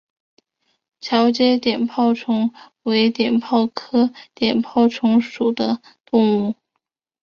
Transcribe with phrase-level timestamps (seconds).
[0.99, 2.51] 桥街碘泡虫
[2.81, 6.55] 为碘泡科碘泡虫属的动物。